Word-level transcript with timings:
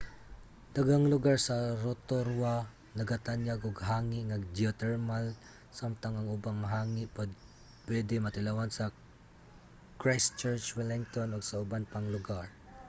daghang 0.75 1.05
lugar 1.13 1.37
sa 1.47 1.55
rotorua 1.83 2.55
nagatanyag 2.99 3.59
og 3.69 3.85
hangi 3.91 4.19
nga 4.29 4.37
geotermal 4.57 5.25
samtang 5.79 6.13
ang 6.17 6.27
ubang 6.37 6.61
hangi 6.75 7.03
pwede 7.87 8.15
matilawan 8.25 8.69
sa 8.73 8.85
christchurch 10.01 10.65
wellington 10.77 11.29
ug 11.35 11.43
sa 11.47 11.59
uban 11.63 11.83
pang 11.93 12.07
lugar 12.15 12.45